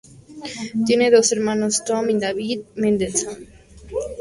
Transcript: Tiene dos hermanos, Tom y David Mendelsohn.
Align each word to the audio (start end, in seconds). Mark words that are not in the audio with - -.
Tiene 0.87 1.11
dos 1.11 1.31
hermanos, 1.31 1.83
Tom 1.85 2.09
y 2.09 2.17
David 2.17 2.61
Mendelsohn. 2.73 3.47